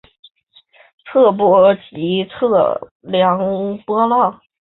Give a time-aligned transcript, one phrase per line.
[1.05, 3.37] 测波即测量
[3.85, 4.41] 波浪。